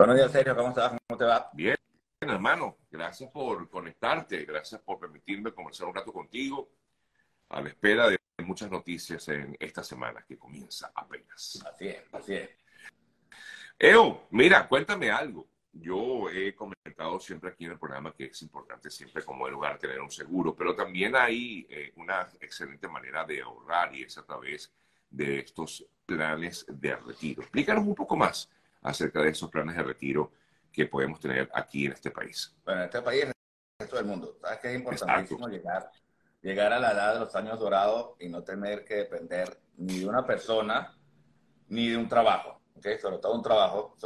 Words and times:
Buenos 0.00 0.16
días, 0.16 0.32
Sergio. 0.32 0.56
¿Cómo 0.56 0.70
estás? 0.70 0.92
¿Cómo 1.06 1.18
te 1.18 1.24
va? 1.26 1.50
Bien, 1.52 1.76
hermano. 2.20 2.78
Gracias 2.90 3.30
por 3.30 3.68
conectarte. 3.68 4.46
Gracias 4.46 4.80
por 4.80 4.98
permitirme 4.98 5.52
conversar 5.52 5.88
un 5.88 5.94
rato 5.94 6.10
contigo 6.10 6.70
a 7.50 7.60
la 7.60 7.68
espera 7.68 8.08
de 8.08 8.18
muchas 8.38 8.70
noticias 8.70 9.28
en 9.28 9.54
esta 9.60 9.84
semana 9.84 10.24
que 10.26 10.38
comienza 10.38 10.90
apenas. 10.94 11.62
Así 11.70 11.88
es, 11.88 12.02
así 12.12 12.32
es. 12.32 12.48
Eo, 13.78 14.26
mira, 14.30 14.66
cuéntame 14.66 15.10
algo. 15.10 15.46
Yo 15.70 16.30
he 16.30 16.54
comentado 16.54 17.20
siempre 17.20 17.50
aquí 17.50 17.66
en 17.66 17.72
el 17.72 17.78
programa 17.78 18.14
que 18.14 18.24
es 18.24 18.40
importante 18.40 18.88
siempre 18.88 19.22
como 19.22 19.48
el 19.48 19.52
lugar 19.52 19.78
tener 19.78 20.00
un 20.00 20.10
seguro, 20.10 20.56
pero 20.56 20.74
también 20.74 21.14
hay 21.14 21.66
eh, 21.68 21.92
una 21.96 22.26
excelente 22.40 22.88
manera 22.88 23.26
de 23.26 23.42
ahorrar 23.42 23.94
y 23.94 24.04
es 24.04 24.16
a 24.16 24.24
través 24.24 24.72
de 25.10 25.40
estos 25.40 25.84
planes 26.06 26.64
de 26.66 26.96
retiro. 26.96 27.42
Explícanos 27.42 27.84
un 27.86 27.94
poco 27.94 28.16
más 28.16 28.48
acerca 28.82 29.20
de 29.22 29.30
esos 29.30 29.50
planes 29.50 29.76
de 29.76 29.82
retiro 29.82 30.32
que 30.72 30.86
podemos 30.86 31.20
tener 31.20 31.50
aquí 31.52 31.86
en 31.86 31.92
este 31.92 32.10
país. 32.10 32.54
Bueno, 32.64 32.80
en 32.80 32.86
este 32.86 33.02
país, 33.02 33.22
en 33.22 33.28
el 33.28 33.34
resto 33.78 33.96
del 33.96 34.04
mundo. 34.04 34.36
¿Sabes 34.40 34.58
que 34.60 34.68
es 34.68 34.74
importantísimo 34.76 35.48
llegar, 35.48 35.90
llegar 36.40 36.72
a 36.72 36.78
la 36.78 36.92
edad 36.92 37.14
de 37.14 37.20
los 37.20 37.34
años 37.34 37.58
dorados 37.58 38.16
y 38.20 38.28
no 38.28 38.42
tener 38.42 38.84
que 38.84 38.94
depender 38.96 39.60
ni 39.76 40.00
de 40.00 40.06
una 40.06 40.24
persona 40.24 40.96
ni 41.68 41.88
de 41.88 41.96
un 41.96 42.08
trabajo? 42.08 42.60
¿okay? 42.76 42.98
sobre 42.98 43.18
todo 43.18 43.34
un 43.34 43.42
trabajo. 43.42 43.96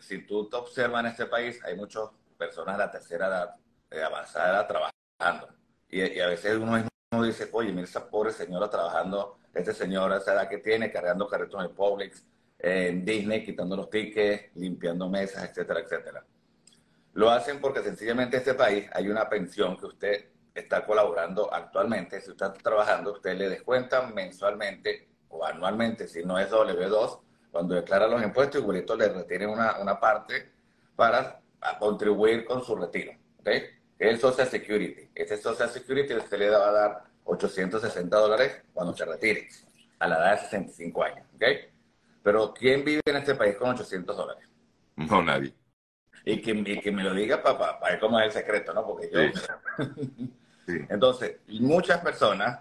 si, 0.00 0.26
tú 0.26 0.48
te 0.48 0.56
observas 0.56 1.00
en 1.00 1.10
este 1.10 1.26
país, 1.26 1.60
hay 1.64 1.76
muchas 1.76 2.08
personas 2.36 2.76
de 2.76 2.84
la 2.84 2.90
tercera 2.90 3.28
edad, 3.28 3.54
de 3.90 4.02
avanzada 4.02 4.50
edad, 4.50 4.66
trabajando. 4.66 5.48
Y, 5.88 6.20
a 6.20 6.26
veces 6.26 6.56
uno 6.56 6.72
mismo 6.72 7.24
dice, 7.24 7.48
oye, 7.52 7.70
mira 7.70 7.84
esa 7.84 8.08
pobre 8.08 8.32
señora 8.32 8.68
trabajando, 8.68 9.38
este 9.52 9.72
señor 9.72 10.12
esa 10.12 10.32
edad 10.32 10.48
que 10.48 10.58
tiene, 10.58 10.90
cargando 10.90 11.28
carretos 11.28 11.64
en 11.64 11.74
Publix, 11.74 12.24
en 12.58 13.04
Disney, 13.04 13.44
quitando 13.44 13.76
los 13.76 13.90
tickets, 13.90 14.54
limpiando 14.54 15.08
mesas, 15.08 15.50
etcétera, 15.50 15.80
etcétera. 15.80 16.24
Lo 17.14 17.30
hacen 17.30 17.60
porque 17.60 17.82
sencillamente 17.82 18.36
en 18.36 18.40
este 18.40 18.54
país 18.54 18.88
hay 18.92 19.08
una 19.08 19.28
pensión 19.28 19.76
que 19.76 19.86
usted 19.86 20.24
está 20.54 20.84
colaborando 20.84 21.52
actualmente. 21.52 22.20
Si 22.20 22.30
usted 22.30 22.46
está 22.46 22.62
trabajando, 22.62 23.12
usted 23.12 23.36
le 23.36 23.48
descuentan 23.48 24.14
mensualmente 24.14 25.08
o 25.28 25.44
anualmente, 25.44 26.06
si 26.08 26.24
no 26.24 26.38
es 26.38 26.50
W2, 26.50 27.20
cuando 27.50 27.74
declara 27.74 28.08
los 28.08 28.22
impuestos, 28.22 28.60
igualito 28.60 28.96
le 28.96 29.08
retienen 29.08 29.48
una, 29.48 29.78
una 29.80 29.98
parte 29.98 30.50
para 30.96 31.40
contribuir 31.78 32.44
con 32.44 32.64
su 32.64 32.74
retiro. 32.76 33.12
¿okay? 33.40 33.64
Que 33.98 34.10
es 34.10 34.20
Social 34.20 34.48
Security. 34.48 35.10
Ese 35.14 35.36
Social 35.36 35.70
Security 35.70 36.14
usted 36.14 36.38
le 36.38 36.50
va 36.50 36.68
a 36.68 36.72
dar 36.72 37.04
860 37.24 38.16
dólares 38.16 38.62
cuando 38.72 38.92
se 38.94 39.04
retire, 39.04 39.48
a 39.98 40.08
la 40.08 40.16
edad 40.16 40.32
de 40.32 40.38
65 40.48 41.04
años. 41.04 41.26
¿okay? 41.36 41.73
Pero 42.24 42.54
¿quién 42.54 42.84
vive 42.84 43.02
en 43.04 43.16
este 43.16 43.34
país 43.34 43.54
con 43.56 43.70
800 43.70 44.16
dólares? 44.16 44.48
No, 44.96 45.22
nadie. 45.22 45.54
Y 46.24 46.40
que, 46.40 46.52
y 46.52 46.80
que 46.80 46.90
me 46.90 47.04
lo 47.04 47.12
diga 47.12 47.42
para, 47.42 47.78
para 47.78 47.92
ver 47.92 48.00
cómo 48.00 48.18
es 48.18 48.26
el 48.26 48.32
secreto, 48.32 48.72
¿no? 48.74 48.84
Porque 48.84 49.10
yo... 49.12 49.20
Sí. 50.66 50.78
Entonces, 50.88 51.40
muchas 51.46 52.00
personas 52.00 52.60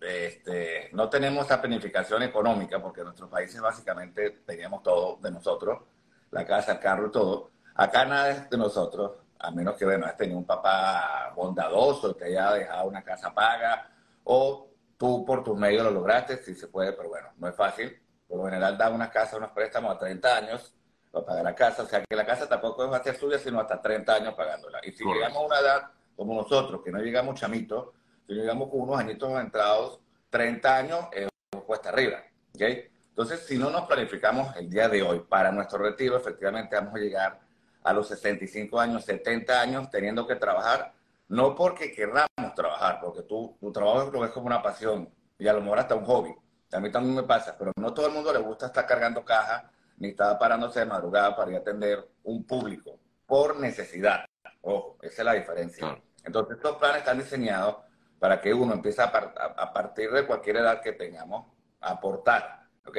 este, 0.00 0.90
no 0.92 1.08
tenemos 1.08 1.46
esa 1.46 1.60
planificación 1.60 2.22
económica 2.22 2.80
porque 2.80 3.00
en 3.00 3.06
nuestros 3.06 3.28
países 3.28 3.60
básicamente 3.60 4.42
teníamos 4.46 4.84
todo 4.84 5.18
de 5.20 5.32
nosotros, 5.32 5.82
la 6.30 6.46
casa, 6.46 6.74
el 6.74 6.78
carro 6.78 7.08
y 7.08 7.10
todo. 7.10 7.50
Acá 7.74 8.04
nada 8.04 8.30
es 8.30 8.50
de 8.50 8.56
nosotros, 8.56 9.12
a 9.40 9.50
menos 9.50 9.76
que, 9.76 9.84
bueno, 9.84 10.06
has 10.06 10.16
tenido 10.16 10.38
un 10.38 10.44
papá 10.46 11.32
bondadoso 11.34 12.16
que 12.16 12.26
haya 12.26 12.52
dejado 12.52 12.88
una 12.88 13.02
casa 13.02 13.34
paga 13.34 13.90
o 14.22 14.68
tú 14.96 15.24
por 15.24 15.42
tus 15.42 15.58
medios 15.58 15.82
lo 15.82 15.90
lograste, 15.90 16.36
si 16.36 16.54
se 16.54 16.68
puede, 16.68 16.92
pero 16.92 17.08
bueno, 17.08 17.30
no 17.36 17.48
es 17.48 17.56
fácil. 17.56 17.98
Por 18.34 18.42
lo 18.42 18.50
general 18.50 18.76
da 18.76 18.90
una 18.90 19.08
casa, 19.08 19.36
unos 19.36 19.52
préstamos 19.52 19.94
a 19.94 19.96
30 19.96 20.36
años 20.36 20.74
para 21.12 21.24
pagar 21.24 21.44
la 21.44 21.54
casa, 21.54 21.84
o 21.84 21.86
sea 21.86 22.02
que 22.02 22.16
la 22.16 22.26
casa 22.26 22.48
tampoco 22.48 22.90
va 22.90 22.96
a 22.96 23.02
ser 23.04 23.16
suya, 23.16 23.38
sino 23.38 23.60
hasta 23.60 23.80
30 23.80 24.12
años 24.12 24.34
pagándola. 24.34 24.80
Y 24.82 24.90
si 24.90 25.04
llegamos 25.04 25.38
a 25.38 25.46
una 25.46 25.60
edad 25.60 25.82
como 26.16 26.34
nosotros, 26.34 26.80
que 26.84 26.90
no 26.90 26.98
llegamos 26.98 27.38
chamitos, 27.38 27.90
si 28.26 28.32
llegamos 28.32 28.70
con 28.70 28.80
unos 28.80 28.98
añitos 28.98 29.30
entrados, 29.40 30.00
30 30.30 30.76
años 30.76 31.06
es 31.12 31.28
cuesta 31.64 31.90
arriba. 31.90 32.24
¿okay? 32.56 32.90
Entonces, 33.10 33.46
si 33.46 33.56
no 33.56 33.70
nos 33.70 33.82
planificamos 33.82 34.56
el 34.56 34.68
día 34.68 34.88
de 34.88 35.00
hoy 35.00 35.20
para 35.20 35.52
nuestro 35.52 35.78
retiro, 35.78 36.16
efectivamente 36.16 36.74
vamos 36.74 36.96
a 36.96 36.98
llegar 36.98 37.38
a 37.84 37.92
los 37.92 38.08
65 38.08 38.80
años, 38.80 39.04
70 39.04 39.60
años 39.60 39.90
teniendo 39.90 40.26
que 40.26 40.34
trabajar, 40.34 40.92
no 41.28 41.54
porque 41.54 41.92
querramos 41.92 42.52
trabajar, 42.56 42.98
porque 43.00 43.22
tú, 43.22 43.56
tu 43.60 43.70
trabajo 43.70 44.10
lo 44.10 44.18
ves 44.18 44.32
como 44.32 44.46
una 44.46 44.60
pasión 44.60 45.08
y 45.38 45.46
a 45.46 45.52
lo 45.52 45.60
mejor 45.60 45.78
hasta 45.78 45.94
un 45.94 46.04
hobby. 46.04 46.34
A 46.74 46.80
mí 46.80 46.90
también 46.90 47.14
me 47.14 47.22
pasa, 47.22 47.54
pero 47.56 47.72
no 47.76 47.94
todo 47.94 48.08
el 48.08 48.12
mundo 48.12 48.32
le 48.32 48.40
gusta 48.40 48.66
estar 48.66 48.84
cargando 48.84 49.24
caja 49.24 49.70
ni 49.98 50.08
estar 50.08 50.36
parándose 50.38 50.80
de 50.80 50.86
madrugada 50.86 51.36
para 51.36 51.52
ir 51.52 51.56
a 51.56 51.60
atender 51.60 52.08
un 52.24 52.44
público 52.44 52.98
por 53.26 53.60
necesidad. 53.60 54.24
Ojo, 54.60 54.98
esa 55.02 55.22
es 55.22 55.24
la 55.24 55.34
diferencia. 55.34 56.02
Entonces, 56.24 56.56
estos 56.56 56.76
planes 56.78 56.98
están 56.98 57.18
diseñados 57.18 57.76
para 58.18 58.40
que 58.40 58.52
uno 58.52 58.74
empiece 58.74 59.02
a, 59.02 59.06
a, 59.06 59.72
partir 59.72 60.10
de 60.10 60.26
cualquier 60.26 60.56
edad 60.56 60.80
que 60.80 60.92
tengamos 60.92 61.46
a 61.80 61.92
aportar, 61.92 62.66
¿ok? 62.86 62.98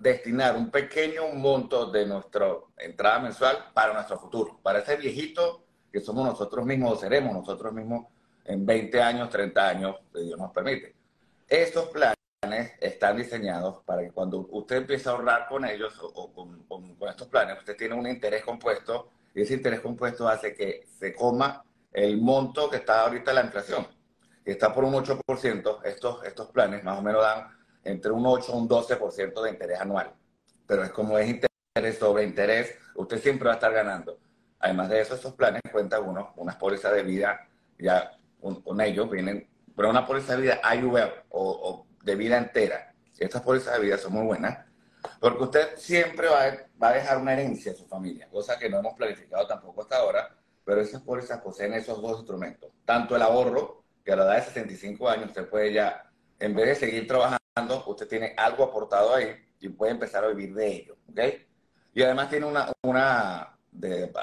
destinar 0.00 0.56
un 0.56 0.70
pequeño 0.70 1.28
monto 1.34 1.90
de 1.90 2.06
nuestra 2.06 2.46
entrada 2.78 3.18
mensual 3.18 3.66
para 3.74 3.92
nuestro 3.92 4.18
futuro, 4.18 4.58
para 4.62 4.78
ese 4.78 4.96
viejito 4.96 5.66
que 5.92 6.00
somos 6.00 6.24
nosotros 6.24 6.64
mismos 6.64 6.92
o 6.92 6.96
seremos 6.96 7.34
nosotros 7.34 7.74
mismos 7.74 8.06
en 8.44 8.64
20 8.64 9.02
años, 9.02 9.28
30 9.28 9.68
años, 9.68 9.96
si 10.14 10.24
Dios 10.24 10.38
nos 10.38 10.50
permite. 10.52 10.94
Estos 11.46 11.90
planes 11.90 12.15
están 12.52 13.16
diseñados 13.16 13.82
para 13.84 14.02
que 14.02 14.10
cuando 14.10 14.46
usted 14.50 14.76
empiece 14.76 15.08
a 15.08 15.12
ahorrar 15.12 15.48
con 15.48 15.64
ellos 15.64 15.98
o, 16.00 16.32
con, 16.32 16.64
con, 16.64 17.08
estos 17.08 17.28
planes, 17.28 17.58
usted 17.58 17.76
tiene 17.76 17.94
un 17.94 18.06
interés 18.06 18.44
compuesto 18.44 19.10
y 19.34 19.42
ese 19.42 19.54
interés 19.54 19.80
compuesto 19.80 20.28
hace 20.28 20.54
que 20.54 20.86
se 20.98 21.14
coma 21.14 21.64
el 21.92 22.18
monto 22.18 22.68
que 22.68 22.76
está 22.76 23.02
ahorita 23.02 23.32
la 23.32 23.44
inflación 23.44 23.86
está 24.46 24.72
por 24.72 24.84
un 24.84 24.94
8%, 24.94 25.84
estos, 25.84 26.24
estos 26.24 26.50
planes 26.50 26.84
más 26.84 26.98
o 26.98 27.02
menos 27.02 27.22
dan 27.22 27.48
entre 27.84 28.12
un 28.12 28.24
8 28.24 28.52
y 28.52 28.56
un 28.56 28.68
12% 28.68 29.42
de 29.42 29.50
interés 29.50 29.80
anual. 29.80 30.12
Pero 30.66 30.84
es 30.84 30.90
como 30.90 31.18
es 31.18 31.28
interés 31.28 31.98
sobre 31.98 32.24
interés, 32.24 32.74
usted 32.94 33.20
siempre 33.20 33.46
va 33.46 33.52
a 33.52 33.56
estar 33.56 33.72
ganando. 33.72 34.18
Además 34.60 34.88
de 34.88 35.00
eso, 35.00 35.14
estos 35.14 35.34
planes 35.34 35.60
cuentan 35.70 36.04
uno, 36.04 36.32
unas 36.36 36.56
pólizas 36.56 36.94
de 36.94 37.02
vida, 37.02 37.46
ya 37.78 38.16
con, 38.40 38.80
ellos 38.80 39.10
vienen, 39.10 39.48
pero 39.74 39.90
una 39.90 40.06
póliza 40.06 40.36
de 40.36 40.42
vida 40.42 40.60
IUL 40.74 41.12
o, 41.28 41.50
o 41.50 41.85
de 42.06 42.14
vida 42.14 42.38
entera. 42.38 42.94
Estas 43.18 43.42
pólizas 43.42 43.74
de 43.74 43.80
vida 43.80 43.98
son 43.98 44.12
muy 44.12 44.24
buenas, 44.24 44.64
porque 45.20 45.42
usted 45.42 45.76
siempre 45.76 46.28
va 46.28 46.44
a, 46.44 46.52
va 46.80 46.88
a 46.90 46.92
dejar 46.94 47.18
una 47.18 47.32
herencia 47.32 47.72
a 47.72 47.74
su 47.74 47.86
familia, 47.86 48.28
cosa 48.30 48.58
que 48.58 48.70
no 48.70 48.78
hemos 48.78 48.94
planificado 48.94 49.46
tampoco 49.46 49.82
hasta 49.82 49.96
ahora, 49.96 50.36
pero 50.64 50.80
esas 50.80 51.02
pólizas 51.02 51.40
poseen 51.40 51.74
esos 51.74 52.00
dos 52.00 52.18
instrumentos, 52.18 52.70
tanto 52.84 53.16
el 53.16 53.22
ahorro, 53.22 53.82
que 54.04 54.12
a 54.12 54.16
la 54.16 54.24
edad 54.24 54.36
de 54.36 54.42
65 54.42 55.08
años 55.08 55.26
usted 55.26 55.48
puede 55.48 55.72
ya, 55.72 56.08
en 56.38 56.54
vez 56.54 56.66
de 56.66 56.74
seguir 56.76 57.08
trabajando, 57.08 57.84
usted 57.86 58.06
tiene 58.06 58.34
algo 58.36 58.62
aportado 58.62 59.16
ahí 59.16 59.34
y 59.58 59.68
puede 59.68 59.92
empezar 59.92 60.22
a 60.22 60.28
vivir 60.28 60.54
de 60.54 60.66
ello, 60.68 60.96
¿ok? 61.10 61.20
Y 61.92 62.02
además 62.02 62.30
tiene 62.30 62.46
una, 62.46 62.70
una 62.82 63.58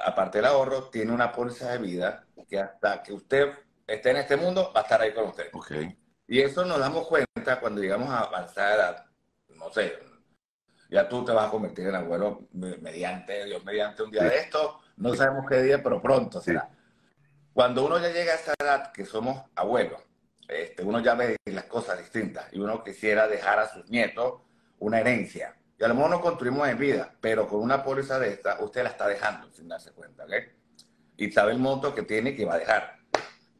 aparte 0.05 0.37
del 0.37 0.45
ahorro, 0.45 0.89
tiene 0.89 1.11
una 1.11 1.33
póliza 1.33 1.71
de 1.71 1.79
vida 1.79 2.25
que 2.47 2.59
hasta 2.59 3.03
que 3.03 3.11
usted 3.11 3.49
esté 3.85 4.11
en 4.11 4.17
este 4.17 4.37
mundo 4.37 4.71
va 4.73 4.81
a 4.81 4.83
estar 4.83 5.01
ahí 5.01 5.13
con 5.13 5.25
usted. 5.25 5.49
Okay. 5.51 5.97
Y 6.27 6.41
eso 6.41 6.65
nos 6.65 6.79
damos 6.79 7.07
cuenta 7.07 7.59
cuando 7.59 7.81
llegamos 7.81 8.09
a 8.09 8.19
avanzada 8.19 8.75
edad, 8.75 9.05
no 9.55 9.71
sé, 9.71 9.99
ya 10.89 11.09
tú 11.09 11.25
te 11.25 11.31
vas 11.31 11.47
a 11.47 11.51
convertir 11.51 11.87
en 11.87 11.95
abuelo 11.95 12.47
mediante, 12.51 13.45
Dios 13.45 13.63
mediante 13.65 14.03
un 14.03 14.11
día 14.11 14.23
de 14.23 14.37
esto, 14.37 14.79
no 14.97 15.13
sabemos 15.15 15.45
qué 15.49 15.61
día, 15.61 15.81
pero 15.81 16.01
pronto 16.01 16.39
será. 16.39 16.69
Cuando 17.51 17.85
uno 17.85 17.99
ya 17.99 18.09
llega 18.09 18.33
a 18.33 18.35
esa 18.35 18.53
edad 18.59 18.91
que 18.91 19.05
somos 19.05 19.43
abuelos, 19.55 20.01
este, 20.47 20.83
uno 20.83 20.99
ya 20.99 21.15
ve 21.15 21.37
las 21.45 21.65
cosas 21.65 21.97
distintas 21.97 22.45
y 22.51 22.59
uno 22.59 22.83
quisiera 22.83 23.27
dejar 23.27 23.59
a 23.59 23.69
sus 23.69 23.89
nietos 23.89 24.41
una 24.79 24.99
herencia. 24.99 25.55
Y 25.79 25.83
a 25.83 25.87
lo 25.87 25.95
mejor 25.95 26.11
no 26.11 26.21
construimos 26.21 26.67
en 26.67 26.77
vida, 26.77 27.15
pero 27.21 27.47
con 27.47 27.61
una 27.61 27.83
póliza 27.83 28.19
de 28.19 28.29
esta, 28.29 28.59
usted 28.63 28.83
la 28.83 28.89
está 28.89 29.07
dejando 29.07 29.51
sin 29.51 29.67
darse 29.67 29.91
cuenta, 29.91 30.25
¿ok? 30.25 30.33
Y 31.17 31.31
sabe 31.31 31.51
el 31.51 31.59
monto 31.59 31.93
que 31.95 32.03
tiene 32.03 32.35
que 32.35 32.45
va 32.45 32.55
a 32.55 32.59
dejar. 32.59 33.02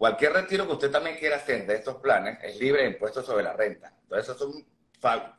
Cualquier 0.03 0.33
retiro 0.33 0.67
que 0.67 0.73
usted 0.73 0.91
también 0.91 1.15
quiera 1.15 1.37
hacer 1.37 1.65
de 1.65 1.75
estos 1.75 1.95
planes 1.95 2.37
es 2.43 2.59
libre 2.59 2.81
de 2.81 2.89
impuestos 2.89 3.25
sobre 3.25 3.41
la 3.41 3.53
renta. 3.53 3.93
Entonces, 4.01 4.27
esos 4.27 4.37
son 4.37 4.65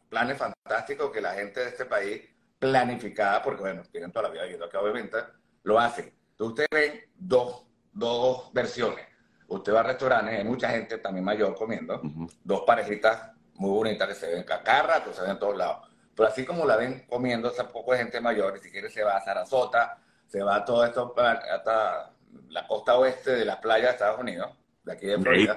planes 0.08 0.38
fantásticos 0.38 1.11
que 1.11 1.20
la 1.20 1.34
gente 1.34 1.61
de 1.61 1.69
este 1.69 1.84
país 1.84 2.22
planificada, 2.58 3.43
porque 3.43 3.61
bueno, 3.61 3.82
tienen 3.93 4.11
toda 4.11 4.22
la 4.22 4.31
vida 4.31 4.44
viviendo 4.44 4.64
acá 4.64 4.81
obviamente, 4.81 5.19
lo 5.64 5.78
hacen. 5.78 6.11
Entonces, 6.31 6.64
usted 6.64 6.66
ve 6.72 7.11
dos 7.14 7.66
dos 7.93 8.50
versiones. 8.55 9.06
Usted 9.49 9.75
va 9.75 9.81
a 9.81 9.82
restaurantes, 9.82 10.38
hay 10.38 10.44
mucha 10.44 10.70
gente 10.70 10.96
también 10.96 11.26
mayor 11.26 11.55
comiendo, 11.55 12.00
dos 12.43 12.62
parejitas 12.66 13.32
muy 13.56 13.69
bonitas 13.69 14.08
que 14.08 14.14
se 14.14 14.32
ven 14.32 14.44
cacarra, 14.44 15.05
que 15.05 15.12
se 15.12 15.20
ven 15.20 15.32
en 15.32 15.38
todos 15.38 15.58
lados. 15.58 15.90
Pero 16.16 16.26
así 16.26 16.43
como 16.46 16.64
la 16.64 16.76
ven 16.78 17.05
comiendo 17.06 17.50
esa 17.50 17.69
poco 17.69 17.93
de 17.93 17.99
gente 17.99 18.19
mayor, 18.19 18.56
y 18.56 18.61
si 18.61 18.70
quiere 18.70 18.88
se 18.88 19.05
va 19.05 19.19
a 19.19 19.20
Sarasota, 19.22 19.99
se 20.26 20.43
va 20.43 20.56
a 20.56 20.64
todo 20.64 20.87
esto 20.87 21.14
hasta 21.19 22.13
la 22.49 22.67
costa 22.67 22.97
oeste 22.99 23.33
de 23.33 23.45
la 23.45 23.61
playa 23.61 23.87
de 23.87 23.93
Estados 23.93 24.21
Unidos, 24.21 24.51
de 24.83 24.93
aquí 24.93 25.07
de 25.07 25.19
Florida. 25.19 25.57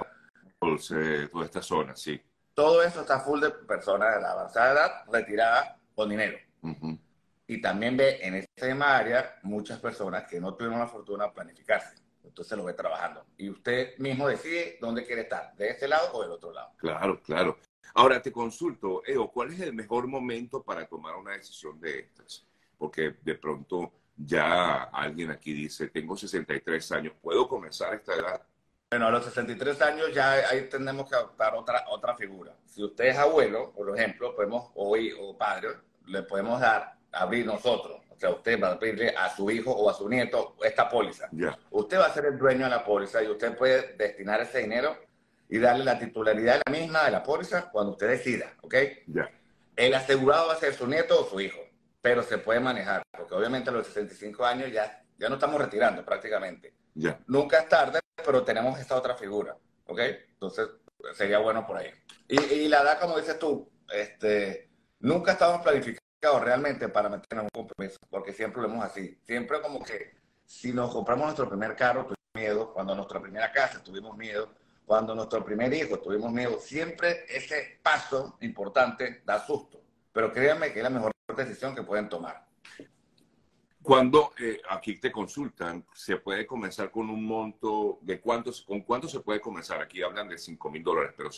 toda 0.59 1.45
esta 1.45 1.61
zona, 1.61 1.95
sí. 1.95 2.21
Todo 2.53 2.81
eso 2.81 3.01
está 3.01 3.19
full 3.19 3.39
de 3.39 3.51
personas 3.51 4.15
de 4.15 4.21
la 4.21 4.31
avanzada 4.31 4.71
edad 4.73 4.91
retiradas 5.11 5.75
con 5.93 6.09
dinero. 6.09 6.37
y 7.47 7.61
también 7.61 7.95
ve 7.95 8.19
en 8.21 8.35
esa 8.35 8.65
misma 8.65 8.97
área 8.97 9.39
muchas 9.43 9.79
personas 9.79 10.27
que 10.27 10.39
no 10.39 10.53
tuvieron 10.55 10.79
la 10.79 10.87
fortuna 10.87 11.25
de 11.25 11.31
planificarse. 11.31 11.95
Entonces 12.23 12.57
lo 12.57 12.65
ve 12.65 12.73
trabajando. 12.73 13.25
Y 13.37 13.49
usted 13.49 13.97
mismo 13.97 14.27
decide 14.27 14.77
dónde 14.81 15.05
quiere 15.05 15.21
estar, 15.21 15.55
de 15.55 15.69
este 15.69 15.87
lado 15.87 16.11
o 16.13 16.21
del 16.21 16.31
otro 16.31 16.51
lado. 16.51 16.71
Claro, 16.77 17.21
claro. 17.21 17.57
Ahora 17.93 18.21
te 18.21 18.31
consulto, 18.31 19.01
Eo, 19.05 19.31
¿cuál 19.31 19.53
es 19.53 19.59
el 19.61 19.73
mejor 19.73 20.07
momento 20.07 20.61
para 20.61 20.85
tomar 20.85 21.15
una 21.15 21.31
decisión 21.31 21.79
de 21.79 21.99
estas? 21.99 22.45
Porque 22.77 23.15
de 23.23 23.35
pronto 23.35 23.91
ya 24.17 24.83
alguien 24.83 25.31
aquí 25.31 25.53
dice, 25.53 25.87
tengo 25.87 26.17
63 26.17 26.91
años, 26.91 27.13
¿puedo 27.21 27.47
comenzar 27.47 27.93
a 27.93 27.95
esta 27.95 28.15
edad? 28.15 28.41
Bueno, 28.89 29.07
a 29.07 29.11
los 29.11 29.25
63 29.25 29.81
años 29.81 30.13
ya 30.13 30.31
ahí 30.49 30.67
tenemos 30.69 31.09
que 31.09 31.15
adoptar 31.15 31.53
otra, 31.55 31.85
otra 31.89 32.15
figura. 32.15 32.53
Si 32.65 32.83
usted 32.83 33.05
es 33.05 33.17
abuelo, 33.17 33.71
por 33.73 33.97
ejemplo, 33.97 34.35
podemos, 34.35 34.71
hoy 34.75 35.13
o 35.19 35.37
padre, 35.37 35.69
le 36.05 36.23
podemos 36.23 36.59
dar, 36.61 36.95
abrir 37.11 37.45
nosotros, 37.45 38.01
o 38.09 38.19
sea, 38.19 38.31
usted 38.31 38.59
va 38.61 38.71
a 38.71 38.79
pedirle 38.79 39.09
a 39.09 39.29
su 39.35 39.51
hijo 39.51 39.71
o 39.71 39.89
a 39.89 39.93
su 39.93 40.09
nieto 40.09 40.55
esta 40.63 40.89
póliza. 40.89 41.29
Usted 41.69 41.99
va 41.99 42.07
a 42.07 42.13
ser 42.13 42.25
el 42.25 42.37
dueño 42.37 42.63
de 42.63 42.71
la 42.71 42.83
póliza 42.83 43.21
y 43.21 43.27
usted 43.27 43.55
puede 43.55 43.93
destinar 43.95 44.41
ese 44.41 44.59
dinero 44.59 44.97
y 45.49 45.59
darle 45.59 45.85
la 45.85 45.99
titularidad 45.99 46.55
de 46.55 46.61
la 46.65 46.79
misma 46.79 47.05
de 47.05 47.11
la 47.11 47.23
póliza 47.23 47.69
cuando 47.69 47.91
usted 47.91 48.07
decida, 48.09 48.53
¿ok? 48.61 48.75
Ya. 49.07 49.29
El 49.75 49.93
asegurado 49.93 50.47
va 50.47 50.53
a 50.53 50.57
ser 50.57 50.73
su 50.73 50.87
nieto 50.87 51.21
o 51.21 51.29
su 51.29 51.39
hijo, 51.39 51.59
pero 52.07 52.23
se 52.23 52.37
puede 52.37 52.61
manejar, 52.61 53.03
porque 53.11 53.35
obviamente 53.35 53.69
a 53.69 53.73
los 53.73 53.85
65 53.87 54.45
años 54.45 54.71
ya, 54.71 55.03
ya 55.17 55.27
no 55.27 55.35
estamos 55.35 55.59
retirando 55.59 56.05
prácticamente. 56.05 56.73
Ya. 56.95 57.19
Nunca 57.27 57.59
es 57.59 57.67
tarde, 57.67 57.99
pero 58.25 58.45
tenemos 58.45 58.79
esta 58.79 58.95
otra 58.95 59.13
figura, 59.13 59.57
¿ok? 59.87 59.99
Entonces 60.29 60.69
sería 61.15 61.39
bueno 61.39 61.67
por 61.67 61.75
ahí. 61.75 61.91
Y, 62.29 62.39
y 62.39 62.67
la 62.69 62.81
edad, 62.81 63.01
como 63.01 63.17
dices 63.17 63.37
tú, 63.37 63.69
este, 63.93 64.69
nunca 64.99 65.33
estamos 65.33 65.61
planificados 65.61 66.41
realmente 66.41 66.87
para 66.87 67.09
meternos 67.09 67.43
en 67.43 67.49
un 67.53 67.67
compromiso, 67.67 67.99
porque 68.09 68.31
siempre 68.31 68.61
lo 68.61 68.69
hemos 68.69 68.85
así. 68.85 69.19
Siempre 69.23 69.61
como 69.61 69.83
que 69.83 70.15
si 70.45 70.71
nos 70.71 70.93
compramos 70.93 71.25
nuestro 71.25 71.49
primer 71.49 71.75
carro, 71.75 72.03
tuvimos 72.03 72.33
miedo, 72.33 72.73
cuando 72.73 72.95
nuestra 72.95 73.21
primera 73.21 73.51
casa 73.51 73.83
tuvimos 73.83 74.15
miedo, 74.15 74.53
cuando 74.85 75.13
nuestro 75.13 75.43
primer 75.43 75.73
hijo 75.73 75.99
tuvimos 75.99 76.31
miedo, 76.31 76.57
siempre 76.61 77.25
ese 77.27 77.81
paso 77.83 78.37
importante 78.39 79.23
da 79.25 79.45
susto. 79.45 79.81
Pero 80.13 80.31
créanme 80.31 80.71
que 80.71 80.79
es 80.79 80.83
la 80.83 80.89
mejor 80.89 81.11
decisión 81.35 81.75
que 81.75 81.83
pueden 81.83 82.09
tomar. 82.09 82.45
Cuando 83.81 84.31
eh, 84.39 84.61
aquí 84.69 84.99
te 84.99 85.11
consultan, 85.11 85.85
se 85.93 86.17
puede 86.17 86.45
comenzar 86.45 86.91
con 86.91 87.09
un 87.09 87.23
monto 87.23 87.99
de 88.01 88.19
cuántos, 88.19 88.61
con 88.61 88.81
cuánto 88.81 89.07
se 89.07 89.21
puede 89.21 89.39
comenzar. 89.39 89.81
Aquí 89.81 90.01
hablan 90.01 90.27
de 90.27 90.37
5 90.37 90.69
mil 90.69 90.83
dólares, 90.83 91.13
pero 91.15 91.29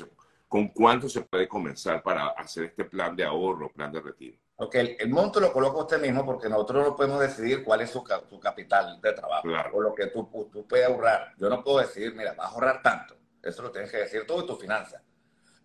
¿con 0.48 0.70
cuánto 0.70 1.08
se 1.08 1.22
puede 1.22 1.48
comenzar 1.48 2.02
para 2.02 2.30
hacer 2.30 2.66
este 2.66 2.86
plan 2.86 3.16
de 3.16 3.24
ahorro, 3.24 3.72
plan 3.72 3.92
de 3.92 4.02
retiro? 4.02 4.38
Ok, 4.56 4.76
el, 4.76 5.10
monto 5.10 5.40
lo 5.40 5.54
coloca 5.54 5.78
usted 5.78 6.02
mismo 6.02 6.26
porque 6.26 6.50
nosotros 6.50 6.88
no 6.88 6.96
podemos 6.96 7.20
decidir 7.20 7.64
cuál 7.64 7.82
es 7.82 7.92
su, 7.92 8.04
capital 8.04 9.00
de 9.00 9.14
trabajo 9.14 9.48
o 9.74 9.82
lo 9.82 9.94
que 9.94 10.08
tú, 10.08 10.28
tú, 10.52 10.68
puedes 10.68 10.88
ahorrar. 10.88 11.34
Yo 11.38 11.50
no 11.50 11.64
puedo 11.64 11.80
decidir, 11.80 12.16
mira, 12.16 12.34
vas 12.34 12.48
a 12.48 12.54
ahorrar 12.54 12.82
tanto. 12.82 13.16
Eso 13.42 13.62
lo 13.62 13.72
tienes 13.72 13.92
que 13.92 13.98
decir 13.98 14.26
tú 14.28 14.42
y 14.42 14.48
tu 14.48 14.56
finanza. 14.56 15.02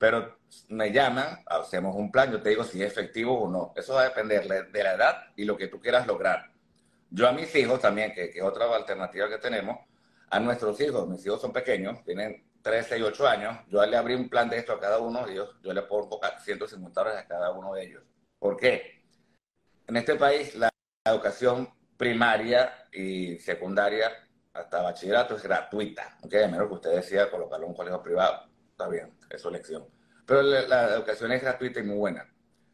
Pero 0.04 0.36
me 0.68 0.92
llaman, 0.92 1.42
hacemos 1.46 1.96
un 1.96 2.12
plan, 2.12 2.30
yo 2.30 2.42
te 2.42 2.50
digo 2.50 2.62
si 2.62 2.82
es 2.82 2.92
efectivo 2.92 3.40
o 3.40 3.50
no. 3.50 3.72
Eso 3.74 3.94
va 3.94 4.02
a 4.02 4.08
depender 4.10 4.46
de 4.70 4.82
la 4.82 4.92
edad 4.92 5.32
y 5.34 5.46
lo 5.46 5.56
que 5.56 5.68
tú 5.68 5.80
quieras 5.80 6.06
lograr. 6.06 6.52
Yo 7.08 7.26
a 7.26 7.32
mis 7.32 7.54
hijos 7.56 7.80
también, 7.80 8.12
que, 8.12 8.24
es 8.24 8.42
otra 8.42 8.66
alternativa 8.76 9.30
que 9.30 9.38
tenemos, 9.38 9.78
a 10.28 10.38
nuestros 10.40 10.78
hijos, 10.82 11.08
mis 11.08 11.24
hijos 11.24 11.40
son 11.40 11.54
pequeños, 11.54 12.04
tienen 12.04 12.44
13 12.60 12.98
y 12.98 13.02
8 13.02 13.26
años, 13.26 13.58
yo 13.70 13.82
le 13.86 13.96
abrí 13.96 14.14
un 14.14 14.28
plan 14.28 14.50
de 14.50 14.58
esto 14.58 14.74
a 14.74 14.78
cada 14.78 14.98
uno 14.98 15.24
de 15.24 15.32
ellos, 15.32 15.56
yo 15.62 15.72
le 15.72 15.80
pongo 15.80 16.20
150 16.38 17.00
dólares 17.00 17.24
a 17.24 17.26
cada 17.26 17.52
uno 17.52 17.72
de 17.72 17.84
ellos 17.84 18.02
¿Por 18.38 18.58
qué? 18.58 19.06
En 19.86 19.96
este 19.96 20.16
país 20.16 20.54
la 20.54 20.68
educación 21.06 21.72
primaria 21.96 22.88
y 22.92 23.38
secundaria 23.38 24.10
hasta 24.52 24.82
bachillerato 24.82 25.36
es 25.36 25.42
gratuita, 25.42 26.18
¿ok? 26.20 26.34
A 26.44 26.48
menos 26.48 26.68
que 26.68 26.74
usted 26.74 26.94
decida 26.94 27.30
colocarlo 27.30 27.64
en 27.64 27.70
un 27.70 27.76
colegio 27.76 28.02
privado, 28.02 28.50
está 28.70 28.86
bien, 28.88 29.16
es 29.30 29.40
su 29.40 29.48
elección. 29.48 29.94
Pero 30.26 30.43
la, 30.43 30.94
educación 30.94 31.32
es 31.32 31.43
gratuita 31.43 31.81
y 31.81 31.82
muy 31.82 31.97
buena, 31.97 32.26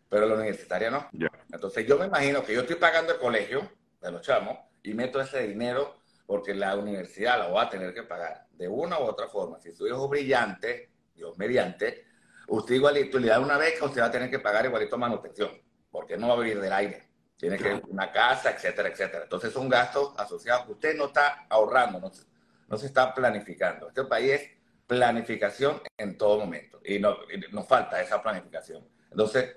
pero 0.09 0.27
la 0.27 0.35
universitaria 0.35 0.91
no. 0.91 1.09
Entonces 1.53 1.87
yo 1.87 1.99
me 1.99 2.07
imagino 2.07 2.45
que 2.45 2.55
yo 2.55 2.61
estoy 2.61 2.77
pagando 2.77 3.13
el 3.13 3.19
colegio 3.19 3.71
de 4.01 4.11
los 4.13 4.23
chamos 4.23 4.59
y 4.83 4.95
meto 4.95 5.21
ese 5.21 5.47
dinero 5.47 6.01
porque 6.27 6.55
la 6.55 6.77
universidad 6.77 7.39
lo 7.39 7.55
va 7.55 7.63
a 7.63 7.71
tener 7.71 7.93
que 7.93 8.05
pagar 8.05 8.47
de 8.53 8.69
una 8.69 9.01
u 9.01 9.03
otra 9.03 9.27
forma. 9.29 9.59
Si 9.61 9.73
su 9.73 9.87
hijo 9.87 10.05
es 10.05 10.11
brillante, 10.11 10.91
Dios 11.13 11.37
mediante, 11.39 12.07
usted 12.47 12.77
igualito 12.77 13.19
le 13.19 13.29
da 13.29 13.41
una 13.41 13.59
beca, 13.59 13.85
usted 13.85 14.01
va 14.01 14.07
a 14.07 14.11
tener 14.13 14.31
que 14.31 14.39
pagar 14.39 14.65
igualito 14.65 14.97
manutención, 14.97 15.51
porque 15.91 16.17
no 16.17 16.29
va 16.29 16.35
a 16.35 16.39
vivir 16.39 16.61
del 16.61 16.73
aire. 16.73 17.11
Tiene 17.37 17.57
que 17.57 17.75
ir 17.75 17.83
una 17.89 18.13
casa, 18.13 18.51
etcétera, 18.51 18.91
etcétera. 18.91 19.25
Entonces 19.25 19.53
son 19.53 19.69
gastos 19.69 20.13
asociados. 20.19 20.69
Usted 20.69 20.95
no 20.95 21.07
está 21.07 21.47
ahorrando, 21.49 21.99
no, 21.99 22.13
no 22.69 22.79
se 22.79 22.87
está 22.87 23.13
planificando. 23.15 23.89
Este 23.89 24.05
país 24.05 24.33
es 24.33 24.51
planificación 24.91 25.81
en 25.97 26.19
todo 26.19 26.41
momento 26.41 26.81
y, 26.85 26.99
no, 26.99 27.17
nos 27.53 27.69
falta 27.69 28.03
esa 28.03 28.21
planificación. 28.21 28.85
Entonces, 29.11 29.57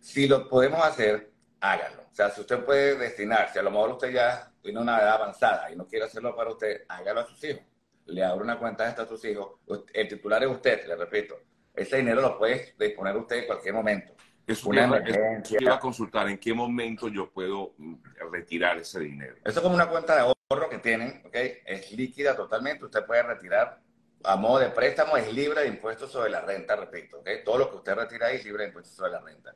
si 0.00 0.26
lo 0.26 0.48
podemos 0.48 0.84
hacer, 0.84 1.30
háganlo. 1.60 2.02
O 2.02 2.14
sea, 2.14 2.30
si 2.30 2.40
usted 2.40 2.64
puede 2.64 2.96
destinar, 2.96 3.52
si 3.52 3.60
a 3.60 3.62
lo 3.62 3.70
mejor 3.70 3.90
usted 3.90 4.12
ya 4.12 4.52
tiene 4.60 4.80
una 4.80 4.98
edad 4.98 5.14
avanzada 5.14 5.70
y 5.70 5.76
no 5.76 5.86
quiere 5.86 6.06
hacerlo 6.06 6.34
para 6.34 6.50
usted, 6.50 6.82
hágalo 6.88 7.20
a 7.20 7.26
sus 7.26 7.42
hijos. 7.44 7.62
Le 8.06 8.24
abre 8.24 8.42
una 8.42 8.58
cuenta 8.58 8.88
esta 8.88 9.02
a 9.02 9.06
sus 9.06 9.24
hijos. 9.24 9.60
El 9.94 10.08
titular 10.08 10.42
es 10.42 10.50
usted, 10.50 10.86
le 10.86 10.96
repito 10.96 11.38
ese 11.74 11.96
dinero 11.98 12.20
lo 12.20 12.38
puede 12.38 12.74
disponer 12.78 13.16
usted 13.16 13.36
en 13.36 13.46
cualquier 13.46 13.74
momento. 13.74 14.12
Es 14.46 14.64
una 14.64 14.84
emergencia. 14.84 15.58
Quiero 15.58 15.78
consultar 15.78 16.28
en 16.28 16.38
qué 16.38 16.52
momento 16.52 17.08
yo 17.08 17.30
puedo 17.30 17.74
mm, 17.78 17.94
retirar 18.30 18.76
ese 18.78 19.00
dinero. 19.00 19.36
Eso 19.44 19.58
es 19.58 19.60
como 19.60 19.74
una 19.74 19.88
cuenta 19.88 20.14
de 20.14 20.20
ahorro 20.20 20.68
que 20.68 20.78
tienen, 20.78 21.22
¿ok? 21.24 21.34
Es 21.64 21.92
líquida 21.92 22.36
totalmente. 22.36 22.84
Usted 22.84 23.06
puede 23.06 23.22
retirar 23.22 23.80
a 24.24 24.36
modo 24.36 24.58
de 24.60 24.70
préstamo, 24.70 25.16
es 25.16 25.32
libre 25.32 25.62
de 25.62 25.68
impuestos 25.68 26.10
sobre 26.10 26.30
la 26.30 26.40
renta, 26.40 26.76
repito, 26.76 27.18
¿ok? 27.18 27.28
Todo 27.44 27.58
lo 27.58 27.70
que 27.70 27.76
usted 27.76 27.94
retira 27.94 28.28
ahí 28.28 28.36
es 28.36 28.44
libre 28.44 28.64
de 28.64 28.68
impuestos 28.68 28.94
sobre 28.94 29.12
la 29.12 29.20
renta. 29.20 29.54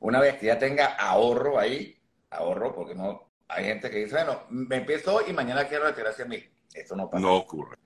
Una 0.00 0.20
vez 0.20 0.36
que 0.38 0.46
ya 0.46 0.58
tenga 0.58 0.94
ahorro 0.96 1.58
ahí, 1.58 1.98
ahorro, 2.30 2.74
porque 2.74 2.94
no 2.94 3.30
hay 3.48 3.64
gente 3.64 3.90
que 3.90 3.98
dice, 3.98 4.14
bueno, 4.14 4.44
me 4.50 4.76
empiezo 4.76 5.14
hoy 5.14 5.24
y 5.28 5.32
mañana 5.32 5.66
quiero 5.66 5.84
retirar 5.84 6.14
100 6.14 6.28
mil. 6.28 6.50
Eso 6.72 6.96
no 6.96 7.10
pasa. 7.10 7.20
No 7.20 7.36
ocurre. 7.36 7.76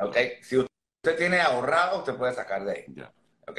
¿Ok? 0.00 0.16
Si 0.42 0.56
usted 0.56 1.16
tiene 1.16 1.40
ahorrado, 1.40 1.98
usted 1.98 2.14
puede 2.14 2.34
sacar 2.34 2.64
de 2.64 2.72
ahí. 2.72 2.84
Ya. 2.88 3.12
¿Ok? 3.46 3.58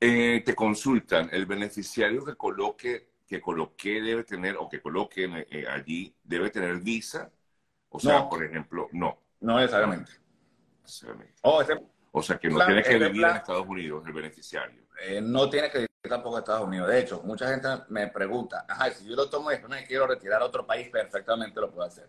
Eh, 0.00 0.42
te 0.44 0.54
consultan, 0.54 1.28
el 1.32 1.46
beneficiario 1.46 2.24
que 2.24 2.34
coloque, 2.34 3.10
que 3.26 3.40
coloque 3.40 4.00
debe 4.00 4.24
tener, 4.24 4.56
o 4.58 4.68
que 4.68 4.80
coloque 4.80 5.46
eh, 5.50 5.66
allí, 5.68 6.14
debe 6.22 6.50
tener 6.50 6.78
visa. 6.78 7.30
O 7.88 8.00
sea, 8.00 8.28
por 8.28 8.44
ejemplo, 8.44 8.88
no. 8.92 9.18
No 9.40 9.58
necesariamente. 9.58 10.23
Oh, 11.42 11.62
o 12.16 12.22
sea, 12.22 12.38
que 12.38 12.48
no 12.48 12.64
tiene 12.64 12.82
que 12.82 12.98
vivir 12.98 13.24
en 13.24 13.36
Estados 13.36 13.66
Unidos 13.66 14.04
el 14.06 14.12
beneficiario. 14.12 14.82
Eh, 15.02 15.20
no 15.20 15.50
tiene 15.50 15.68
que 15.70 15.78
vivir 15.78 15.90
tampoco 16.08 16.36
en 16.36 16.42
Estados 16.42 16.66
Unidos. 16.68 16.88
De 16.88 17.00
hecho, 17.00 17.22
mucha 17.24 17.48
gente 17.48 17.68
me 17.88 18.06
pregunta, 18.08 18.64
ajá, 18.68 18.90
si 18.92 19.06
yo 19.06 19.16
lo 19.16 19.28
tomo 19.28 19.50
y 19.50 19.54
después 19.54 19.70
me 19.70 19.86
quiero 19.86 20.06
retirar 20.06 20.40
a 20.40 20.44
otro 20.44 20.64
país, 20.64 20.88
perfectamente 20.90 21.60
lo 21.60 21.72
puedo 21.72 21.86
hacer. 21.86 22.08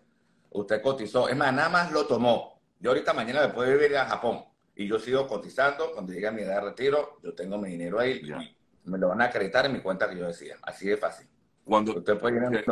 Usted 0.51 0.81
cotizó, 0.81 1.27
es 1.27 1.35
más, 1.35 1.51
nada 1.53 1.69
más 1.69 1.91
lo 1.91 2.05
tomó. 2.05 2.61
Yo 2.79 2.91
ahorita 2.91 3.13
mañana 3.13 3.47
me 3.47 3.53
puedo 3.53 3.71
vivir 3.71 3.97
a 3.97 4.05
Japón 4.05 4.45
y 4.75 4.87
yo 4.87 4.99
sigo 4.99 5.27
cotizando. 5.27 5.91
Cuando 5.93 6.13
llegue 6.13 6.27
a 6.27 6.31
mi 6.31 6.43
edad 6.43 6.61
de 6.61 6.69
retiro, 6.69 7.17
yo 7.23 7.33
tengo 7.33 7.57
mi 7.57 7.69
dinero 7.71 7.99
ahí 7.99 8.21
y 8.23 8.89
me 8.89 8.99
lo 8.99 9.09
van 9.09 9.21
a 9.21 9.25
acreditar 9.25 9.65
en 9.65 9.73
mi 9.73 9.79
cuenta 9.79 10.07
que 10.07 10.17
yo 10.17 10.27
decía. 10.27 10.57
Así 10.61 10.87
de 10.87 10.97
fácil. 10.97 11.27
Cuando, 11.63 11.97
Usted 11.97 12.19
puede 12.19 12.37
ir 12.37 12.63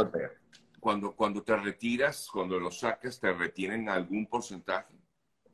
cuando, 0.80 1.16
cuando 1.16 1.42
te 1.42 1.56
retiras, 1.56 2.28
cuando 2.32 2.60
lo 2.60 2.70
sacas, 2.70 3.20
¿te 3.20 3.34
retienen 3.34 3.90
algún 3.90 4.28
porcentaje? 4.28 4.94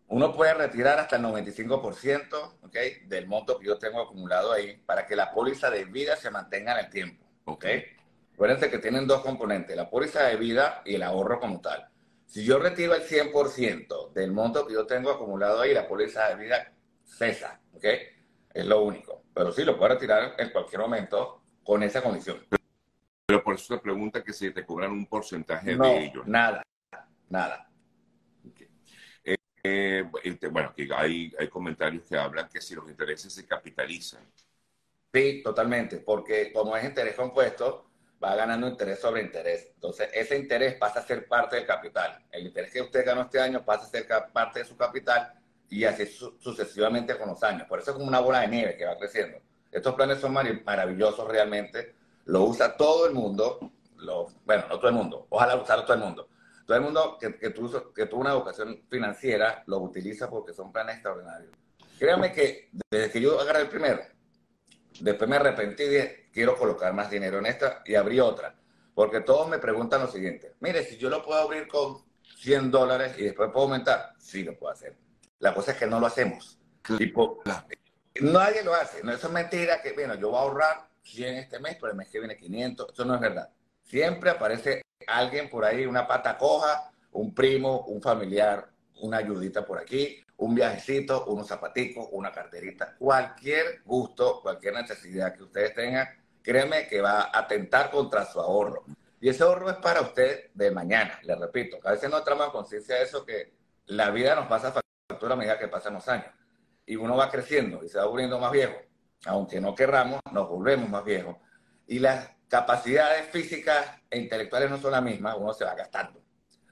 Uno 0.09 0.33
puede 0.33 0.55
retirar 0.55 0.99
hasta 0.99 1.17
el 1.17 1.23
95% 1.23 2.57
¿okay? 2.63 3.01
del 3.05 3.27
monto 3.27 3.59
que 3.59 3.67
yo 3.67 3.77
tengo 3.77 4.01
acumulado 4.01 4.51
ahí 4.51 4.75
para 4.85 5.05
que 5.05 5.15
la 5.15 5.31
póliza 5.31 5.69
de 5.69 5.85
vida 5.85 6.15
se 6.15 6.31
mantenga 6.31 6.73
en 6.73 6.85
el 6.85 6.89
tiempo. 6.89 7.25
¿ok? 7.45 7.65
Acuérdense 8.33 8.71
que 8.71 8.79
tienen 8.79 9.05
dos 9.05 9.21
componentes, 9.21 9.75
la 9.75 9.89
póliza 9.89 10.23
de 10.23 10.35
vida 10.35 10.81
y 10.83 10.95
el 10.95 11.03
ahorro 11.03 11.39
como 11.39 11.61
tal. 11.61 11.87
Si 12.25 12.43
yo 12.43 12.57
retiro 12.57 12.95
el 12.95 13.03
100% 13.03 14.13
del 14.13 14.31
monto 14.31 14.65
que 14.65 14.73
yo 14.73 14.87
tengo 14.87 15.11
acumulado 15.11 15.61
ahí, 15.61 15.73
la 15.73 15.87
póliza 15.87 16.29
de 16.29 16.35
vida 16.35 16.73
cesa, 17.03 17.59
¿ok? 17.73 17.85
Es 18.53 18.65
lo 18.65 18.81
único. 18.83 19.23
Pero 19.33 19.51
sí, 19.51 19.63
lo 19.63 19.77
puedo 19.77 19.93
retirar 19.93 20.35
en 20.37 20.49
cualquier 20.49 20.81
momento 20.81 21.41
con 21.63 21.83
esa 21.83 22.01
condición. 22.01 22.45
Pero 23.27 23.43
por 23.43 23.55
eso 23.55 23.75
te 23.75 23.81
pregunta 23.81 24.23
que 24.23 24.33
si 24.33 24.51
te 24.51 24.65
cobran 24.65 24.91
un 24.91 25.05
porcentaje 25.05 25.75
de 25.75 26.05
ellos. 26.05 26.25
nada, 26.25 26.63
nada. 27.29 27.68
Eh, 29.63 30.09
eh, 30.23 30.47
bueno, 30.49 30.73
hay, 30.95 31.33
hay 31.37 31.47
comentarios 31.49 32.03
que 32.07 32.17
hablan 32.17 32.49
que 32.49 32.61
si 32.61 32.75
los 32.75 32.89
intereses 32.89 33.33
se 33.33 33.45
capitalizan. 33.45 34.21
Sí, 35.13 35.41
totalmente, 35.43 35.97
porque 35.97 36.51
como 36.53 36.75
es 36.77 36.83
interés 36.85 37.15
compuesto, 37.15 37.89
va 38.23 38.35
ganando 38.35 38.67
interés 38.67 38.99
sobre 38.99 39.21
interés. 39.23 39.71
Entonces, 39.75 40.09
ese 40.13 40.37
interés 40.37 40.75
pasa 40.75 40.99
a 40.99 41.03
ser 41.03 41.27
parte 41.27 41.55
del 41.55 41.65
capital. 41.65 42.23
El 42.31 42.45
interés 42.47 42.71
que 42.71 42.81
usted 42.81 43.05
ganó 43.05 43.21
este 43.23 43.39
año 43.39 43.63
pasa 43.65 43.85
a 43.85 43.89
ser 43.89 44.07
parte 44.31 44.59
de 44.59 44.65
su 44.65 44.77
capital 44.77 45.33
y 45.69 45.83
así 45.85 46.05
sucesivamente 46.39 47.17
con 47.17 47.29
los 47.29 47.41
años. 47.43 47.67
Por 47.67 47.79
eso 47.79 47.91
es 47.91 47.97
como 47.97 48.07
una 48.07 48.19
bola 48.19 48.41
de 48.41 48.47
nieve 48.49 48.77
que 48.77 48.85
va 48.85 48.97
creciendo. 48.97 49.39
Estos 49.71 49.95
planes 49.95 50.19
son 50.19 50.33
maravillosos 50.33 51.27
realmente. 51.27 51.95
lo 52.25 52.43
usa 52.43 52.77
todo 52.77 53.07
el 53.07 53.13
mundo, 53.13 53.59
lo, 53.97 54.27
bueno, 54.45 54.65
no 54.69 54.77
todo 54.79 54.89
el 54.89 54.95
mundo, 54.95 55.25
ojalá 55.29 55.55
usarlo 55.55 55.85
todo 55.85 55.95
el 55.95 56.03
mundo. 56.03 56.29
Todo 56.69 56.77
el 56.77 56.83
mundo 56.83 57.17
que, 57.19 57.35
que, 57.35 57.49
tuvo, 57.49 57.91
que 57.91 58.05
tuvo 58.05 58.21
una 58.21 58.29
educación 58.29 58.83
financiera 58.87 59.63
lo 59.65 59.79
utiliza 59.79 60.29
porque 60.29 60.53
son 60.53 60.71
planes 60.71 60.97
extraordinarios. 60.97 61.51
Créanme 61.97 62.31
que 62.31 62.69
desde 62.91 63.11
que 63.11 63.19
yo 63.19 63.39
agarré 63.39 63.61
el 63.61 63.69
primero, 63.69 63.99
después 64.99 65.27
me 65.27 65.37
arrepentí 65.37 65.81
y 65.81 65.87
dije, 65.87 66.29
quiero 66.31 66.55
colocar 66.55 66.93
más 66.93 67.09
dinero 67.09 67.39
en 67.39 67.47
esta 67.47 67.81
y 67.87 67.95
abrí 67.95 68.19
otra. 68.19 68.53
Porque 68.93 69.21
todos 69.21 69.49
me 69.49 69.57
preguntan 69.57 70.01
lo 70.01 70.07
siguiente, 70.11 70.57
mire, 70.59 70.83
si 70.83 70.97
yo 70.97 71.09
lo 71.09 71.25
puedo 71.25 71.39
abrir 71.39 71.67
con 71.67 72.03
100 72.37 72.69
dólares 72.69 73.15
y 73.17 73.23
después 73.23 73.49
puedo 73.51 73.65
aumentar, 73.65 74.13
sí 74.19 74.43
lo 74.43 74.55
puedo 74.55 74.71
hacer. 74.71 74.95
La 75.39 75.55
cosa 75.55 75.71
es 75.71 75.77
que 75.79 75.87
no 75.87 75.99
lo 75.99 76.05
hacemos. 76.05 76.59
Tipo, 76.99 77.41
nadie 78.21 78.63
lo 78.63 78.75
hace. 78.75 79.03
No, 79.03 79.11
eso 79.11 79.25
es 79.25 79.33
mentira 79.33 79.81
que, 79.81 79.93
bueno, 79.93 80.13
yo 80.13 80.29
voy 80.29 80.37
a 80.37 80.41
ahorrar 80.41 80.87
100 81.01 81.35
este 81.35 81.59
mes, 81.59 81.77
pero 81.81 81.93
el 81.93 81.97
mes 81.97 82.09
que 82.09 82.19
viene 82.19 82.37
500. 82.37 82.93
Eso 82.93 83.05
no 83.05 83.15
es 83.15 83.21
verdad. 83.21 83.49
Siempre 83.81 84.29
aparece 84.29 84.83
alguien 85.07 85.49
por 85.49 85.65
ahí, 85.65 85.85
una 85.85 86.07
pata 86.07 86.37
coja, 86.37 86.91
un 87.11 87.33
primo, 87.33 87.81
un 87.87 88.01
familiar, 88.01 88.69
una 89.01 89.17
ayudita 89.17 89.65
por 89.65 89.79
aquí, 89.79 90.23
un 90.37 90.55
viajecito, 90.55 91.25
unos 91.25 91.47
zapaticos, 91.47 92.07
una 92.11 92.31
carterita, 92.31 92.95
cualquier 92.97 93.81
gusto, 93.83 94.41
cualquier 94.41 94.73
necesidad 94.73 95.33
que 95.33 95.43
ustedes 95.43 95.73
tengan, 95.73 96.07
créeme 96.41 96.87
que 96.87 97.01
va 97.01 97.21
a 97.21 97.39
atentar 97.39 97.91
contra 97.91 98.25
su 98.25 98.39
ahorro. 98.39 98.85
Y 99.21 99.29
ese 99.29 99.43
ahorro 99.43 99.69
es 99.69 99.77
para 99.77 100.01
usted 100.01 100.49
de 100.53 100.71
mañana, 100.71 101.19
le 101.23 101.35
repito. 101.35 101.77
A 101.83 101.91
veces 101.91 102.09
no 102.09 102.23
traemos 102.23 102.51
conciencia 102.51 102.95
de 102.95 103.03
eso, 103.03 103.25
que 103.25 103.53
la 103.87 104.11
vida 104.11 104.35
nos 104.35 104.47
pasa 104.47 104.73
factura 105.09 105.33
a 105.33 105.37
medida 105.37 105.59
que 105.59 105.67
pasan 105.67 105.93
los 105.93 106.07
años. 106.07 106.31
Y 106.85 106.95
uno 106.95 107.17
va 107.17 107.29
creciendo 107.29 107.83
y 107.83 107.89
se 107.89 107.97
va 107.97 108.05
volviendo 108.05 108.39
más 108.39 108.51
viejo. 108.51 108.75
Aunque 109.25 109.59
no 109.59 109.75
querramos, 109.75 110.21
nos 110.31 110.47
volvemos 110.47 110.89
más 110.89 111.03
viejos. 111.03 111.35
Y 111.85 111.99
las 111.99 112.29
capacidades 112.49 113.29
físicas 113.29 114.01
e 114.09 114.19
intelectuales 114.19 114.69
no 114.69 114.77
son 114.79 114.91
las 114.91 115.03
mismas, 115.03 115.35
uno 115.37 115.53
se 115.53 115.63
va 115.63 115.75
gastando. 115.75 116.21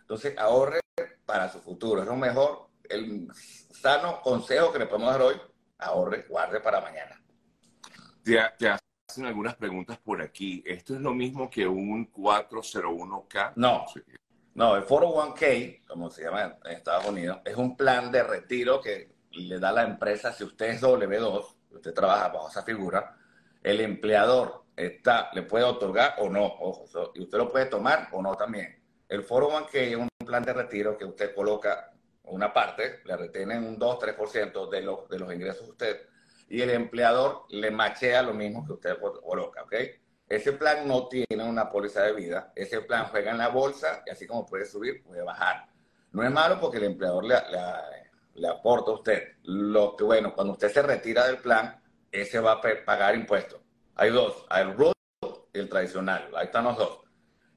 Entonces, 0.01 0.38
ahorre 0.38 0.79
para 1.25 1.50
su 1.50 1.60
futuro. 1.60 2.01
Es 2.01 2.07
lo 2.07 2.15
mejor, 2.15 2.69
el 2.89 3.27
sano 3.34 4.22
consejo 4.22 4.74
que 4.74 4.79
le 4.79 4.88
podemos 4.88 5.12
dar 5.12 5.22
hoy, 5.22 5.36
ahorre, 5.77 6.25
guarde 6.27 6.60
para 6.60 6.81
mañana. 6.81 7.22
Te, 8.24 8.39
hacen 8.39 9.25
algunas 9.25 9.55
preguntas 9.55 10.00
por 10.00 10.22
aquí. 10.22 10.63
¿Esto 10.65 10.96
es 10.96 11.01
lo 11.01 11.13
mismo 11.13 11.50
que 11.50 11.67
un 11.67 12.12
401k? 12.12 13.53
No, 13.55 13.86
no, 14.55 14.75
el 14.75 14.86
401k, 14.86 15.86
como 15.86 16.10
se 16.10 16.24
llama 16.24 16.57
en 16.65 16.72
Estados 16.72 17.05
Unidos, 17.05 17.39
es 17.46 17.55
un 17.55 17.77
plan 17.77 18.12
de 18.12 18.24
retiro 18.24 18.81
que 18.81 19.15
le 19.31 19.60
da 19.60 19.72
la 19.72 19.84
empresa, 19.84 20.34
si 20.34 20.43
usted 20.43 20.67
es 20.67 20.81
W2, 20.81 21.55
usted 21.72 21.93
trabaja 21.93 22.29
bajo 22.29 22.50
esa 22.50 22.63
figura, 22.63 23.15
el 23.62 23.81
empleador 23.81 24.67
está, 24.77 25.29
le 25.34 25.41
puede 25.43 25.65
otorgar 25.65 26.15
o 26.19 26.29
no, 26.29 26.46
ojo, 26.46 26.86
y 27.15 27.24
usted 27.24 27.38
lo 27.38 27.51
puede 27.51 27.65
tomar 27.65 28.07
o 28.12 28.22
no 28.22 28.36
también. 28.36 28.81
El 29.10 29.27
401k 29.27 29.69
es 29.74 29.96
un 29.96 30.10
plan 30.25 30.43
de 30.43 30.53
retiro 30.53 30.98
que 30.98 31.05
usted 31.05 31.34
coloca 31.34 31.91
una 32.24 32.53
parte, 32.53 33.01
le 33.05 33.17
retienen 33.17 33.63
un 33.63 33.79
2-3% 33.79 34.69
de 34.69 34.81
los, 34.81 35.10
de 35.10 35.19
los 35.19 35.34
ingresos 35.34 35.65
de 35.65 35.72
usted, 35.72 36.07
y 36.50 36.62
el 36.62 36.69
empleador 36.69 37.46
le 37.50 37.72
machea 37.72 38.22
lo 38.22 38.34
mismo 38.34 38.65
que 38.65 38.74
usted 38.74 38.98
coloca, 39.00 39.63
¿ok? 39.63 39.74
Ese 40.29 40.53
plan 40.53 40.88
no 40.88 41.07
tiene 41.07 41.43
una 41.43 41.69
póliza 41.69 42.03
de 42.03 42.13
vida, 42.13 42.51
ese 42.55 42.81
plan 42.81 43.07
juega 43.07 43.31
en 43.31 43.38
la 43.38 43.48
bolsa 43.48 44.03
y 44.05 44.10
así 44.10 44.27
como 44.27 44.46
puede 44.46 44.65
subir, 44.65 45.01
puede 45.03 45.24
bajar. 45.24 45.67
No 46.12 46.24
es 46.24 46.31
malo 46.31 46.60
porque 46.60 46.77
el 46.77 46.84
empleador 46.84 47.24
le, 47.24 47.36
le, 48.36 48.48
aporta 48.48 48.91
a 48.91 48.96
usted. 48.96 49.24
Lo 49.43 49.96
que 49.96 50.03
bueno, 50.03 50.34
cuando 50.34 50.53
usted 50.53 50.69
se 50.69 50.81
retira 50.81 51.27
del 51.27 51.38
plan, 51.38 51.81
ese 52.12 52.39
va 52.39 52.53
a 52.53 52.62
pagar 52.62 53.15
impuestos. 53.15 53.62
Hay 54.00 54.12
dos, 54.12 54.46
el 54.56 54.77
RUT 54.77 54.94
y 55.54 55.60
el 55.60 55.70
tradicional, 55.70 56.30
ahí 56.36 56.46
están 56.46 56.66
los 56.66 56.77
dos. 56.77 57.00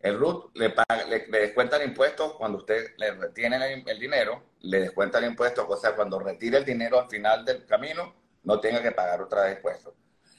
El 0.01 0.19
RUT 0.19 0.57
le, 0.57 0.71
paga, 0.71 1.05
le, 1.05 1.27
descuentan 1.27 1.83
impuestos 1.83 2.33
cuando 2.33 2.57
usted 2.57 2.95
le 2.97 3.11
retiene 3.13 3.85
el, 3.87 4.01
dinero, 4.01 4.43
le 4.61 4.81
descuentan 4.81 5.25
impuestos, 5.25 5.67
o 5.69 5.77
sea, 5.77 5.95
cuando 5.95 6.19
retire 6.19 6.57
el 6.57 6.65
dinero 6.65 6.99
al 6.99 7.11
final 7.11 7.45
del 7.45 7.67
camino, 7.67 8.15
no 8.45 8.59
tenga 8.59 8.81
que 8.81 8.93
pagar 8.93 9.21
otra 9.21 9.43
vez 9.43 9.57
impuestos. 9.57 9.93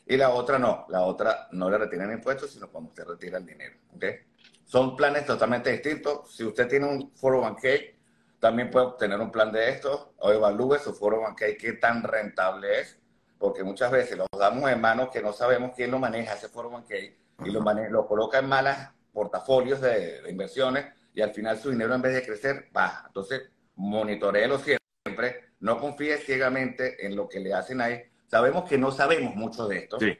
Y 0.07 0.17
la 0.17 0.29
otra 0.31 0.57
no, 0.57 0.87
la 0.89 1.01
otra 1.01 1.47
no 1.51 1.69
le 1.69 1.77
retienen 1.77 2.13
impuestos, 2.13 2.51
sino 2.51 2.71
cuando 2.71 2.89
usted 2.89 3.05
retira 3.05 3.37
el 3.37 3.45
dinero. 3.45 3.75
¿okay? 3.95 4.21
Son 4.65 4.95
planes 4.95 5.27
totalmente 5.27 5.71
distintos. 5.71 6.35
Si 6.35 6.43
usted 6.43 6.67
tiene 6.67 6.87
un 6.87 7.13
401k, 7.13 7.93
también 8.39 8.71
puede 8.71 8.87
obtener 8.87 9.19
un 9.19 9.31
plan 9.31 9.51
de 9.51 9.69
estos 9.69 10.09
o 10.17 10.31
evalúe 10.31 10.79
su 10.79 10.95
401k, 10.95 11.57
qué 11.59 11.73
tan 11.73 12.01
rentable 12.01 12.79
es, 12.79 12.99
porque 13.41 13.63
muchas 13.63 13.91
veces 13.91 14.15
lo 14.15 14.27
damos 14.37 14.69
en 14.69 14.79
manos 14.79 15.09
que 15.09 15.19
no 15.19 15.33
sabemos 15.33 15.71
quién 15.75 15.89
lo 15.89 15.97
maneja 15.97 16.35
ese 16.35 16.51
401k 16.51 17.15
y 17.43 17.49
lo, 17.49 17.63
lo 17.89 18.07
coloca 18.07 18.37
en 18.37 18.47
malas 18.47 18.91
portafolios 19.11 19.81
de, 19.81 20.21
inversiones 20.29 20.85
y 21.11 21.21
al 21.21 21.31
final 21.31 21.57
su 21.57 21.71
dinero 21.71 21.95
en 21.95 22.03
vez 22.03 22.13
de 22.13 22.23
crecer 22.23 22.69
baja. 22.71 23.05
Entonces, 23.07 23.49
monitoreelo 23.75 24.59
siempre, 24.59 25.53
no 25.59 25.79
confíe 25.79 26.19
ciegamente 26.19 27.03
en 27.03 27.15
lo 27.15 27.27
que 27.27 27.39
le 27.39 27.55
hacen 27.55 27.81
ahí. 27.81 28.03
Sabemos 28.27 28.69
que 28.69 28.77
no 28.77 28.91
sabemos 28.91 29.33
mucho 29.35 29.67
de 29.67 29.79
esto, 29.79 29.99
sí. 29.99 30.15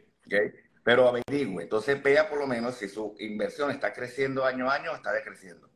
pero 0.83 1.07
averigüe. 1.07 1.61
Entonces, 1.61 2.01
vea 2.01 2.27
por 2.27 2.39
lo 2.39 2.47
menos 2.47 2.75
si 2.75 2.89
su 2.89 3.15
inversión 3.19 3.69
está 3.69 3.93
creciendo 3.93 4.43
año 4.45 4.67
a 4.67 4.75
año 4.75 4.91
o 4.93 4.95
está 4.95 5.13
decreciendo. 5.13 5.69